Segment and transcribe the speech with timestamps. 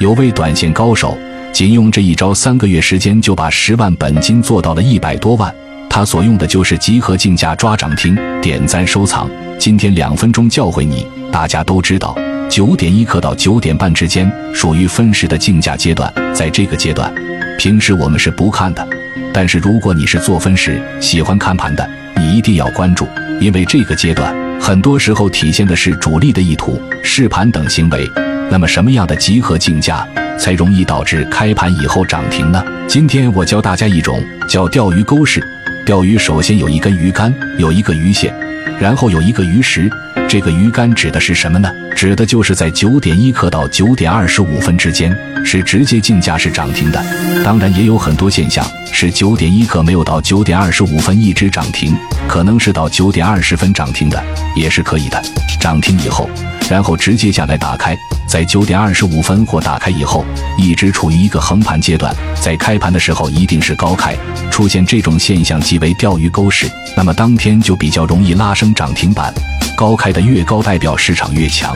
[0.00, 1.16] 有位短线高手，
[1.52, 5.54] 仅用这一招，三个月时间就把十万本金做到了一百多万。
[5.90, 9.28] 他所用的就是集合竞价抓涨停，点赞收藏。
[9.58, 12.16] 今天两分钟教会你，大家都知道，
[12.48, 17.12] 九点一刻到九点半之间属于分时的竞价阶段，在这个阶段，
[17.58, 18.88] 平时我们是不看的。
[19.34, 21.86] 但是如果你是做分时、喜欢看盘的，
[22.16, 23.06] 你一定要关注，
[23.38, 28.10] 因为这个阶段很多时候体现的是主力的意图、试盘等行为。
[28.50, 30.04] 那么什么样的集合竞价
[30.36, 32.60] 才容易导致开盘以后涨停呢？
[32.88, 35.40] 今天我教大家一种叫钓鱼钩式。
[35.86, 38.34] 钓鱼首先有一根鱼竿，有一个鱼线，
[38.80, 39.88] 然后有一个鱼食。
[40.30, 41.68] 这个鱼竿指的是什么呢？
[41.96, 45.12] 指的就是在九点一刻到九点二十五分之间
[45.44, 47.04] 是直接竞价是涨停的。
[47.44, 51.96] 当然也有很多现象是九点一刻没有到九点二十五分一直涨停，
[52.28, 54.22] 可能是到九点二十分涨停的，
[54.54, 55.20] 也是可以的。
[55.58, 56.30] 涨停以后，
[56.70, 57.98] 然后直接下来打开。
[58.28, 60.24] 在九点二十五分或打开以后，
[60.56, 64.16] 一直处于一个横盘阶段，在开盘的时候一定是高开，
[64.48, 69.34] 出现这种现象即为钓鱼钩式，那么当天就比较容易拉升涨停板。
[69.80, 71.74] 高开的越高，代表市场越强。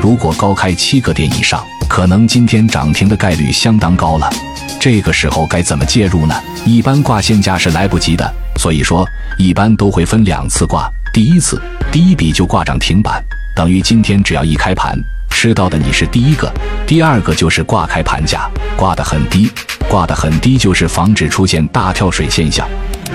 [0.00, 4.30] 如果高开七个点以上，可能今天涨停的概率相当高了。
[4.78, 6.40] 这个时候该怎么介入呢？
[6.64, 9.04] 一般挂现价是来不及的，所以说
[9.36, 10.88] 一般都会分两次挂。
[11.12, 13.20] 第一次，第一笔就挂涨停板，
[13.56, 14.96] 等于今天只要一开盘。
[15.28, 16.48] 吃到的你是第一个，
[16.86, 19.50] 第二个就是挂开盘价，挂得很低，
[19.88, 22.64] 挂得很低就是防止出现大跳水现象。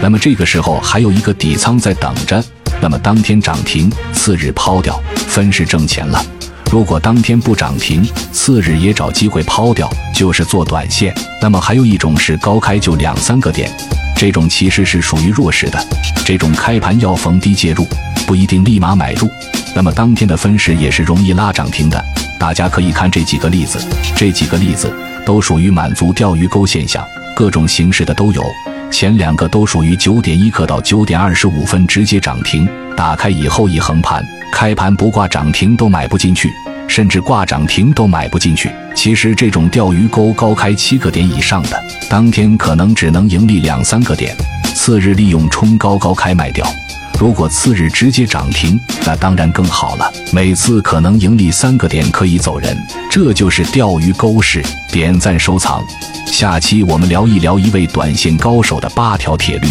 [0.01, 2.43] 那么这个时候还有一个底仓在等着，
[2.85, 6.23] 那么当天涨停，次日抛掉，分是挣钱了。
[6.69, 11.11] 如果当天不涨停，次日也找机会抛掉，就是做短线。
[11.41, 13.75] 那么还有一种是高开就两三个点，
[14.15, 15.83] 这种其实是属于弱势的，
[16.23, 17.87] 这种开盘要逢低介入，
[18.27, 19.27] 不一定立马买入。
[19.73, 21.99] 那么当天的分时也是容易拉涨停的，
[22.37, 23.83] 大家可以看这几个例子，
[24.15, 27.03] 这几个例子都属于满足钓鱼钩现象，
[27.35, 28.43] 各种形式的都有。
[28.95, 36.49] 前两个都属于九点一刻到九点二十五分直接涨停，打开以后一横盘，开盘不挂涨停都买不进去，
[36.87, 38.71] 甚至挂涨停都买不进去。
[38.95, 41.77] 其实这种钓鱼钩高开七个点以上的，
[42.09, 44.33] 当天可能只能盈利两三个点，
[44.73, 46.65] 次日利用冲高高开卖掉。
[47.17, 50.11] 如果次日直接涨停，那当然更好了。
[50.33, 52.77] 每次可能盈利三个点可以走人，
[53.09, 54.61] 这就是钓鱼钩式。
[54.91, 55.81] 点赞收藏，
[56.27, 59.67] 下期我们聊一聊一位短线高手的八条铁律。